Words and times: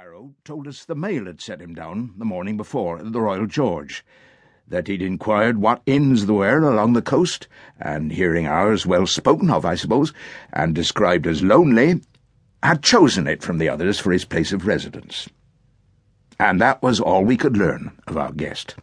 Harrow 0.00 0.32
told 0.44 0.68
us 0.68 0.84
the 0.84 0.94
mail 0.94 1.24
had 1.24 1.40
set 1.40 1.60
him 1.60 1.74
down 1.74 2.14
the 2.18 2.24
morning 2.24 2.56
before 2.56 3.00
at 3.00 3.12
the 3.12 3.20
Royal 3.20 3.46
George, 3.46 4.04
that 4.68 4.86
he'd 4.86 5.02
inquired 5.02 5.58
what 5.58 5.82
inns 5.86 6.26
there 6.26 6.36
were 6.36 6.62
along 6.62 6.92
the 6.92 7.02
coast, 7.02 7.48
and 7.80 8.12
hearing 8.12 8.46
ours 8.46 8.86
well 8.86 9.08
spoken 9.08 9.50
of, 9.50 9.64
I 9.64 9.74
suppose, 9.74 10.12
and 10.52 10.72
described 10.72 11.26
as 11.26 11.42
lonely, 11.42 12.00
had 12.62 12.80
chosen 12.80 13.26
it 13.26 13.42
from 13.42 13.58
the 13.58 13.68
others 13.68 13.98
for 13.98 14.12
his 14.12 14.24
place 14.24 14.52
of 14.52 14.68
residence. 14.68 15.28
And 16.38 16.60
that 16.60 16.80
was 16.80 17.00
all 17.00 17.24
we 17.24 17.36
could 17.36 17.56
learn 17.56 17.90
of 18.06 18.16
our 18.16 18.30
guest. 18.30 18.76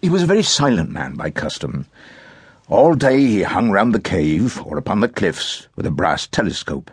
He 0.00 0.08
was 0.08 0.22
a 0.22 0.26
very 0.26 0.44
silent 0.44 0.90
man 0.90 1.16
by 1.16 1.30
custom. 1.30 1.86
All 2.68 2.94
day 2.94 3.18
he 3.18 3.42
hung 3.42 3.72
round 3.72 3.96
the 3.96 4.00
cave 4.00 4.64
or 4.64 4.78
upon 4.78 5.00
the 5.00 5.08
cliffs 5.08 5.66
with 5.74 5.86
a 5.86 5.90
brass 5.90 6.28
telescope 6.28 6.88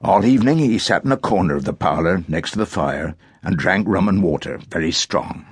all 0.00 0.24
evening 0.24 0.58
he 0.58 0.78
sat 0.78 1.04
in 1.04 1.12
a 1.12 1.16
corner 1.16 1.56
of 1.56 1.64
the 1.64 1.72
parlour 1.72 2.24
next 2.28 2.52
to 2.52 2.58
the 2.58 2.66
fire 2.66 3.16
and 3.42 3.56
drank 3.56 3.86
rum 3.88 4.08
and 4.08 4.22
water, 4.22 4.58
very 4.68 4.92
strong. 4.92 5.46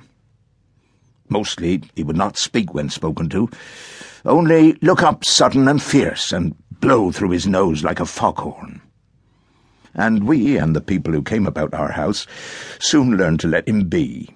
Mostly 1.29 1.83
he 1.95 2.03
would 2.03 2.15
not 2.15 2.37
speak 2.37 2.73
when 2.73 2.89
spoken 2.89 3.29
to, 3.29 3.49
only 4.25 4.73
look 4.81 5.03
up 5.03 5.25
sudden 5.25 5.67
and 5.67 5.81
fierce 5.81 6.31
and 6.31 6.55
blow 6.79 7.11
through 7.11 7.31
his 7.31 7.47
nose 7.47 7.83
like 7.83 7.99
a 7.99 8.05
foghorn. 8.05 8.81
And 9.93 10.27
we 10.27 10.57
and 10.57 10.75
the 10.75 10.81
people 10.81 11.11
who 11.11 11.23
came 11.23 11.47
about 11.47 11.73
our 11.73 11.91
house 11.91 12.27
soon 12.79 13.17
learned 13.17 13.39
to 13.41 13.47
let 13.47 13.67
him 13.67 13.89
be. 13.89 14.29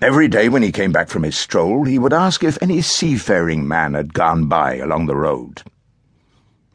Every 0.00 0.28
day 0.28 0.48
when 0.48 0.62
he 0.62 0.72
came 0.72 0.92
back 0.92 1.08
from 1.08 1.24
his 1.24 1.36
stroll, 1.36 1.84
he 1.84 1.98
would 1.98 2.12
ask 2.12 2.42
if 2.42 2.60
any 2.62 2.80
seafaring 2.82 3.66
man 3.66 3.94
had 3.94 4.14
gone 4.14 4.46
by 4.46 4.76
along 4.76 5.06
the 5.06 5.16
road. 5.16 5.62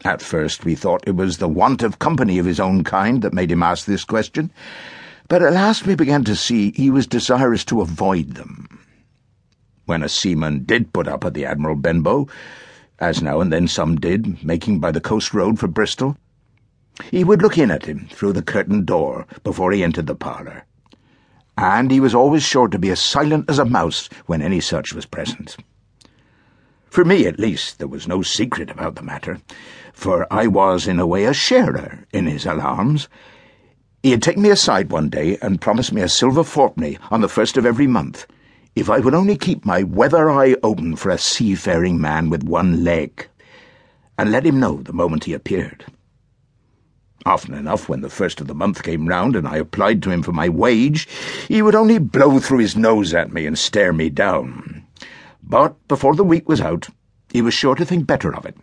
At 0.06 0.22
first 0.22 0.66
we 0.66 0.76
thought 0.76 1.08
it 1.08 1.16
was 1.16 1.38
the 1.38 1.48
want 1.48 1.82
of 1.82 2.00
company 2.00 2.38
of 2.38 2.46
his 2.46 2.60
own 2.60 2.84
kind 2.84 3.22
that 3.22 3.34
made 3.34 3.52
him 3.52 3.64
ask 3.64 3.86
this 3.86 4.04
question, 4.04 4.52
but 5.30 5.42
at 5.42 5.54
last 5.54 5.86
we 5.86 5.96
began 5.96 6.26
to 6.26 6.36
see 6.36 6.72
he 6.72 6.90
was 6.90 7.08
desirous 7.08 7.64
to 7.66 7.80
avoid 7.80 8.36
them. 8.36 8.80
When 9.86 10.04
a 10.04 10.10
seaman 10.10 10.66
did 10.66 10.92
put 10.92 11.08
up 11.08 11.24
at 11.24 11.34
the 11.34 11.46
Admiral 11.46 11.78
Benbow, 11.78 12.28
as 13.00 13.22
now 13.22 13.40
and 13.40 13.52
then 13.52 13.68
some 13.68 13.96
did, 13.96 14.44
making 14.44 14.80
by 14.80 14.92
the 14.92 15.02
coast 15.02 15.34
road 15.34 15.58
for 15.58 15.68
Bristol, 15.68 16.18
he 17.10 17.24
would 17.24 17.42
look 17.42 17.58
in 17.58 17.72
at 17.72 17.86
him 17.86 18.08
through 18.12 18.34
the 18.34 18.42
curtained 18.42 18.86
door 18.86 19.26
before 19.44 19.72
he 19.72 19.84
entered 19.84 20.08
the 20.08 20.16
parlour, 20.16 20.66
and 21.58 21.92
he 21.92 22.00
was 22.00 22.14
always 22.14 22.44
sure 22.44 22.68
to 22.68 22.78
be 22.78 22.90
as 22.90 23.00
silent 23.00 23.50
as 23.50 23.58
a 23.60 23.66
mouse 23.66 24.10
when 24.26 24.42
any 24.42 24.60
such 24.60 24.94
was 24.94 25.06
present. 25.06 25.56
For 26.94 27.04
me, 27.04 27.26
at 27.26 27.40
least, 27.40 27.80
there 27.80 27.88
was 27.88 28.08
no 28.08 28.22
secret 28.22 28.70
about 28.70 28.94
the 28.94 29.02
matter, 29.02 29.40
for 29.94 30.32
I 30.32 30.46
was, 30.46 30.86
in 30.86 31.00
a 31.00 31.08
way, 31.08 31.26
a 31.26 31.34
sharer 31.34 32.06
in 32.14 32.28
his 32.28 32.46
alarms. 32.46 33.10
He 34.04 34.12
had 34.12 34.22
taken 34.22 34.44
me 34.44 34.52
aside 34.52 34.92
one 34.92 35.10
day 35.10 35.40
and 35.42 35.60
promised 35.60 35.92
me 35.92 36.04
a 36.04 36.08
silver 36.08 36.44
fourpenny 36.44 37.00
on 37.10 37.22
the 37.22 37.28
first 37.28 37.58
of 37.58 37.66
every 37.66 37.88
month, 37.88 38.28
if 38.76 38.92
I 38.92 39.00
would 39.00 39.16
only 39.16 39.36
keep 39.36 39.66
my 39.66 39.82
weather 39.82 40.30
eye 40.30 40.56
open 40.62 40.96
for 40.96 41.10
a 41.10 41.18
seafaring 41.18 42.00
man 42.00 42.30
with 42.30 42.44
one 42.44 42.84
leg, 42.84 43.28
and 44.20 44.32
let 44.32 44.46
him 44.46 44.60
know 44.60 44.78
the 44.84 44.94
moment 44.94 45.24
he 45.24 45.34
appeared. 45.34 45.86
Often 47.26 47.56
enough, 47.56 47.90
when 47.90 48.02
the 48.02 48.10
first 48.12 48.40
of 48.40 48.46
the 48.46 48.54
month 48.54 48.84
came 48.84 49.08
round 49.08 49.36
and 49.36 49.48
I 49.48 49.58
applied 49.58 50.04
to 50.04 50.12
him 50.12 50.22
for 50.22 50.32
my 50.32 50.48
wage, 50.48 51.08
he 51.48 51.64
would 51.64 51.74
only 51.74 51.98
blow 51.98 52.38
through 52.38 52.60
his 52.60 52.76
nose 52.76 53.16
at 53.16 53.34
me 53.34 53.48
and 53.48 53.58
stare 53.58 53.94
me 53.94 54.12
down. 54.12 54.73
But 55.54 55.88
before 55.88 56.16
the 56.16 56.24
week 56.24 56.50
was 56.50 56.62
out, 56.62 56.88
he 57.32 57.44
was 57.44 57.54
sure 57.54 57.76
to 57.76 57.86
think 57.86 58.08
better 58.08 58.36
of 58.36 58.44
it, 58.44 58.58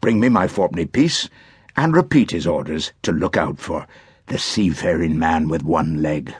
bring 0.00 0.20
me 0.20 0.28
my 0.28 0.46
fourpenny 0.46 0.86
piece, 0.86 1.28
and 1.76 1.92
repeat 1.92 2.30
his 2.30 2.46
orders 2.46 2.92
to 3.02 3.10
look 3.10 3.36
out 3.36 3.58
for 3.58 3.88
the 4.28 4.38
seafaring 4.38 5.18
man 5.18 5.48
with 5.48 5.64
one 5.64 6.00
leg. 6.00 6.32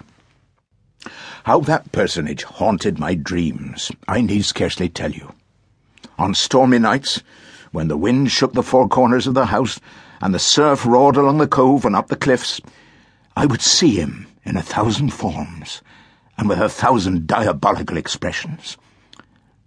How 1.43 1.59
that 1.63 1.91
personage 1.91 2.45
haunted 2.45 3.01
my 3.01 3.17
dreams, 3.17 3.91
I 4.07 4.21
need 4.21 4.45
scarcely 4.45 4.89
tell 4.89 5.11
you. 5.11 5.33
On 6.21 6.35
stormy 6.35 6.79
nights, 6.79 7.25
when 7.73 7.89
the 7.89 7.97
wind 7.97 8.31
shook 8.31 8.53
the 8.53 8.63
four 8.63 8.87
corners 8.89 9.27
of 9.27 9.35
the 9.35 9.47
house 9.47 9.81
and 10.21 10.33
the 10.33 10.39
surf 10.39 10.87
roared 10.87 11.17
along 11.17 11.39
the 11.39 11.49
cove 11.49 11.85
and 11.85 11.97
up 11.97 12.07
the 12.07 12.15
cliffs, 12.15 12.61
I 13.37 13.45
would 13.45 13.61
see 13.61 13.97
him 13.97 14.29
in 14.45 14.57
a 14.57 14.63
thousand 14.63 15.13
forms 15.13 15.83
and 16.39 16.49
with 16.49 16.61
a 16.61 16.69
thousand 16.69 17.27
diabolical 17.27 17.97
expressions. 17.97 18.77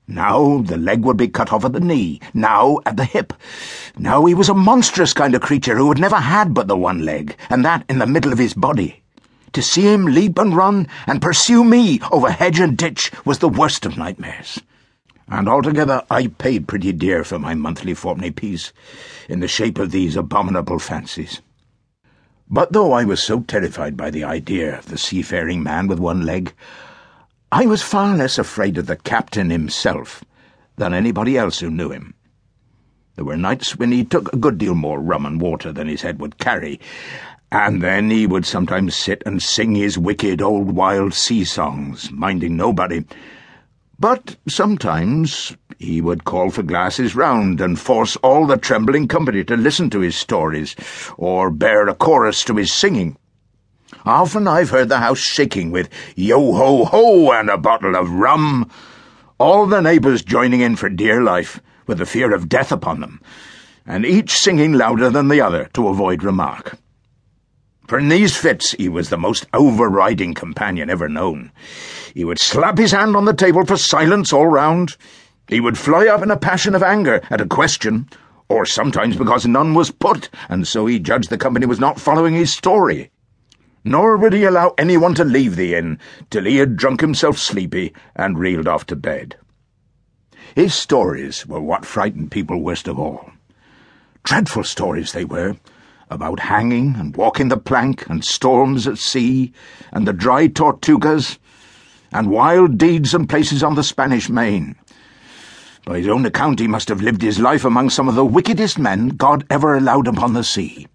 Now 0.08 0.62
the 0.62 0.78
leg 0.78 1.06
would 1.06 1.18
be 1.18 1.30
cut 1.30 1.54
off 1.54 1.64
at 1.64 1.74
the 1.74 1.80
knee, 1.80 2.20
now 2.34 2.80
at 2.86 2.98
the 2.98 3.06
hip. 3.06 3.34
Now 3.98 4.26
he 4.26 4.34
was 4.34 4.50
a 4.50 4.54
monstrous 4.54 5.14
kind 5.14 5.34
of 5.34 5.42
creature 5.42 5.78
who 5.78 5.88
had 5.90 6.00
never 6.00 6.18
had 6.18 6.54
but 6.54 6.68
the 6.68 6.76
one 6.76 7.06
leg, 7.06 7.38
and 7.50 7.64
that 7.64 7.86
in 7.88 8.00
the 8.00 8.06
middle 8.06 8.34
of 8.34 8.40
his 8.40 8.54
body. 8.54 9.02
To 9.54 9.62
see 9.62 9.84
him 9.84 10.06
leap 10.06 10.38
and 10.38 10.56
run 10.56 10.88
and 11.08 11.22
pursue 11.22 11.64
me 11.64 12.02
over 12.12 12.32
hedge 12.32 12.60
and 12.60 12.76
ditch 12.76 13.12
was 13.24 13.40
the 13.40 13.48
worst 13.48 13.86
of 13.86 13.98
nightmares. 13.98 14.60
And 15.28 15.48
altogether 15.48 16.04
I 16.10 16.28
paid 16.28 16.68
pretty 16.68 16.92
dear 16.92 17.24
for 17.24 17.40
my 17.40 17.54
monthly 17.54 17.94
fourpenny 17.94 18.32
piece, 18.32 18.74
in 19.30 19.40
the 19.40 19.48
shape 19.48 19.78
of 19.78 19.92
these 19.92 20.18
abominable 20.18 20.80
fancies. 20.80 21.42
But 22.50 22.74
though 22.74 22.92
I 22.92 23.06
was 23.06 23.24
so 23.24 23.40
terrified 23.40 23.96
by 23.96 24.12
the 24.12 24.26
idea 24.26 24.78
of 24.78 24.88
the 24.88 24.98
seafaring 24.98 25.64
man 25.64 25.88
with 25.88 26.00
one 26.00 26.26
leg, 26.26 26.54
I 27.56 27.68
was 27.68 27.84
far 27.84 28.18
less 28.18 28.40
afraid 28.40 28.80
of 28.80 28.88
the 28.88 28.96
captain 28.96 29.52
himself 29.52 30.24
than 30.78 30.92
anybody 30.92 31.38
else 31.38 31.60
who 31.60 31.70
knew 31.70 31.92
him. 31.92 32.16
There 33.14 33.26
were 33.26 33.38
nights 33.38 33.78
when 33.78 33.92
he 33.92 34.04
took 34.04 34.34
a 34.34 34.38
good 34.38 34.58
deal 34.58 34.74
more 34.74 35.00
rum 35.00 35.24
and 35.28 35.40
water 35.40 35.72
than 35.72 35.88
his 35.88 36.02
head 36.02 36.20
would 36.20 36.40
carry, 36.40 36.80
and 37.52 37.80
then 37.80 38.10
he 38.10 38.26
would 38.26 38.48
sometimes 38.48 38.96
sit 38.96 39.22
and 39.28 39.40
sing 39.40 39.76
his 39.76 40.00
wicked 40.00 40.42
old 40.42 40.72
wild 40.72 41.14
sea 41.14 41.44
songs, 41.44 42.10
minding 42.12 42.58
nobody. 42.58 43.06
But 44.00 44.36
sometimes 44.48 45.56
he 45.78 46.02
would 46.02 46.24
call 46.24 46.50
for 46.50 46.64
glasses 46.64 47.16
round 47.16 47.62
and 47.62 47.80
force 47.80 48.16
all 48.24 48.48
the 48.48 48.58
trembling 48.58 49.08
company 49.08 49.44
to 49.44 49.56
listen 49.56 49.92
to 49.92 50.00
his 50.00 50.16
stories, 50.16 50.76
or 51.18 51.52
bear 51.52 51.88
a 51.88 51.94
chorus 51.94 52.44
to 52.46 52.56
his 52.56 52.74
singing. 52.74 53.16
Often 54.06 54.50
I've 54.50 54.70
heard 54.70 54.90
the 54.90 54.98
house 54.98 55.20
shaking 55.20 55.72
with 55.72 55.90
yo 56.18 56.52
ho 56.52 56.84
ho 56.84 57.32
and 57.32 57.50
a 57.50 57.58
bottle 57.58 57.96
of 57.96 58.12
rum. 58.12 58.70
All 59.38 59.66
the 59.66 59.80
neighbours 59.80 60.24
joining 60.24 60.60
in 60.60 60.76
for 60.76 60.90
dear 60.90 61.22
life, 61.22 61.62
with 61.88 62.00
the 62.00 62.06
fear 62.06 62.34
of 62.34 62.50
death 62.50 62.74
upon 62.74 63.00
them, 63.00 63.22
and 63.86 64.06
each 64.06 64.38
singing 64.38 64.74
louder 64.74 65.10
than 65.10 65.30
the 65.30 65.40
other 65.40 65.70
to 65.76 65.88
avoid 65.88 66.22
remark. 66.22 66.78
For 67.88 67.98
in 67.98 68.10
these 68.10 68.36
fits 68.36 68.72
he 68.72 68.90
was 68.90 69.10
the 69.10 69.18
most 69.18 69.46
overriding 69.54 70.34
companion 70.34 70.90
ever 70.90 71.08
known. 71.08 71.54
He 72.14 72.26
would 72.26 72.40
slap 72.40 72.78
his 72.78 72.92
hand 72.92 73.16
on 73.16 73.24
the 73.24 73.34
table 73.34 73.66
for 73.66 73.78
silence 73.78 74.34
all 74.34 74.48
round. 74.48 74.98
He 75.48 75.62
would 75.62 75.78
fly 75.78 76.08
up 76.08 76.22
in 76.22 76.32
a 76.32 76.36
passion 76.36 76.76
of 76.76 76.84
anger 76.84 77.22
at 77.30 77.40
a 77.40 77.46
question, 77.46 78.10
or 78.50 78.66
sometimes 78.66 79.16
because 79.16 79.48
none 79.48 79.74
was 79.74 79.92
put, 79.92 80.30
and 80.50 80.68
so 80.68 80.88
he 80.88 81.00
judged 81.00 81.30
the 81.30 81.38
company 81.38 81.66
was 81.66 81.80
not 81.80 82.02
following 82.02 82.34
his 82.34 82.52
story 82.52 83.10
nor 83.84 84.18
would 84.18 84.34
he 84.34 84.44
allow 84.46 84.74
anyone 84.78 85.14
to 85.16 85.24
leave 85.24 85.56
the 85.56 85.76
inn 85.76 86.00
till 86.30 86.46
he 86.46 86.58
had 86.58 86.78
drunk 86.78 87.02
himself 87.02 87.38
sleepy 87.38 87.94
and 88.16 88.40
reeled 88.40 88.68
off 88.68 88.86
to 88.86 88.96
bed. 88.96 89.36
His 90.56 90.74
stories 90.74 91.46
were 91.46 91.60
what 91.60 91.86
frightened 91.86 92.32
people 92.32 92.62
worst 92.62 92.88
of 92.88 93.00
all. 93.00 93.32
Dreadful 94.24 94.64
stories 94.64 95.12
they 95.12 95.26
were, 95.26 95.58
about 96.10 96.40
hanging 96.42 96.96
and 96.96 97.16
walking 97.18 97.48
the 97.50 97.58
plank 97.58 98.08
and 98.08 98.24
storms 98.24 98.88
at 98.88 98.98
sea 98.98 99.52
and 99.92 100.08
the 100.08 100.14
dry 100.14 100.48
Tortugas 100.48 101.40
and 102.12 102.30
wild 102.30 102.78
deeds 102.78 103.14
and 103.14 103.28
places 103.28 103.64
on 103.64 103.76
the 103.76 103.84
Spanish 103.84 104.30
main. 104.30 104.76
By 105.86 105.98
his 105.98 106.08
own 106.08 106.26
account, 106.26 106.60
he 106.60 106.68
must 106.68 106.88
have 106.88 107.02
lived 107.02 107.22
his 107.22 107.40
life 107.40 107.66
among 107.66 107.90
some 107.90 108.08
of 108.08 108.16
the 108.16 108.24
wickedest 108.24 108.78
men 108.78 109.10
God 109.10 109.46
ever 109.50 109.76
allowed 109.76 110.08
upon 110.08 110.34
the 110.34 110.44
sea 110.44 110.88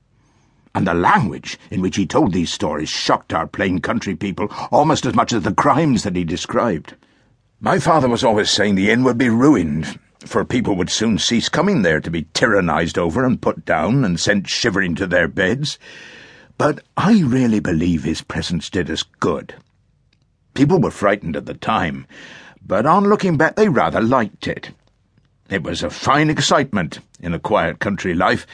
and 0.79 0.87
the 0.87 0.95
language 0.95 1.59
in 1.73 1.81
which 1.81 1.97
he 1.97 2.07
told 2.07 2.33
these 2.33 2.53
stories 2.53 2.89
shocked 2.89 3.35
our 3.35 3.49
plain 3.49 3.81
country 3.81 4.15
people 4.15 4.47
almost 4.71 5.05
as 5.07 5.13
much 5.13 5.33
as 5.33 5.43
the 5.43 5.53
crimes 5.53 6.05
that 6.05 6.15
he 6.15 6.23
described. 6.23 6.95
My 7.59 7.81
father 7.81 8.09
was 8.09 8.23
always 8.23 8.49
saying 8.49 8.77
the 8.77 8.89
inn 8.89 9.03
would 9.03 9.19
be 9.19 9.29
ruined, 9.29 9.99
for 10.25 10.45
people 10.45 10.77
would 10.77 10.89
soon 10.89 11.19
cease 11.19 11.49
coming 11.49 11.83
there 11.83 12.01
to 12.01 12.13
be 12.13 12.27
tyrannized 12.33 12.97
over 12.97 13.25
and 13.25 13.43
put 13.43 13.65
down 13.65 14.05
and 14.05 14.21
sent 14.21 14.47
shivering 14.49 14.95
to 14.95 15.09
their 15.09 15.27
beds. 15.27 15.81
But 16.59 16.85
I 16.97 17.23
really 17.25 17.59
believe 17.59 18.05
his 18.05 18.23
presence 18.23 18.71
did 18.71 18.89
us 18.89 19.03
good. 19.03 19.57
People 20.55 20.81
were 20.81 20.93
frightened 20.93 21.35
at 21.35 21.47
the 21.47 21.55
time, 21.55 22.07
but 22.65 22.87
on 22.87 23.09
looking 23.09 23.37
back 23.37 23.57
they 23.57 23.69
rather 23.69 24.01
liked 24.01 24.47
it. 24.47 24.71
It 25.51 25.63
was 25.63 25.83
a 25.83 25.89
fine 25.89 26.29
excitement 26.29 26.99
in 27.21 27.33
a 27.33 27.39
quiet 27.39 27.79
country 27.79 28.13
life, 28.13 28.47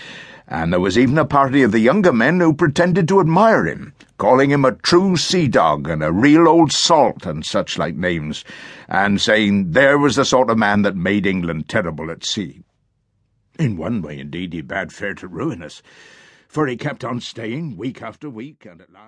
and 0.47 0.73
there 0.73 0.79
was 0.79 0.97
even 0.97 1.19
a 1.19 1.25
party 1.25 1.63
of 1.63 1.73
the 1.73 1.81
younger 1.81 2.13
men 2.13 2.39
who 2.39 2.55
pretended 2.55 3.09
to 3.09 3.19
admire 3.19 3.65
him, 3.67 3.93
calling 4.17 4.53
him 4.53 4.65
a 4.65 4.77
true 4.77 5.17
sea 5.17 5.49
dog 5.49 5.89
and 5.89 6.05
a 6.05 6.13
real 6.13 6.47
old 6.47 6.71
salt 6.71 7.27
and 7.27 7.45
such 7.45 7.79
like 7.79 7.97
names, 7.97 8.45
and 8.89 9.21
saying 9.21 9.73
there 9.73 9.99
was 9.99 10.15
the 10.15 10.25
sort 10.25 10.51
of 10.51 10.57
man 10.57 10.83
that 10.83 10.95
made 10.95 11.27
England 11.27 11.69
terrible 11.69 12.13
at 12.13 12.25
sea. 12.25 12.63
In 13.59 13.77
one 13.77 14.01
way, 14.01 14.21
indeed, 14.21 14.53
he 14.53 14.61
bade 14.61 14.93
fair 14.93 15.15
to 15.15 15.27
ruin 15.27 15.65
us, 15.65 15.83
for 16.47 16.69
he 16.69 16.77
kept 16.77 17.03
on 17.03 17.21
staying 17.21 17.77
week 17.77 18.03
after 18.03 18.31
week, 18.31 18.65
and 18.65 18.81
at 18.81 18.93
last 18.93 19.03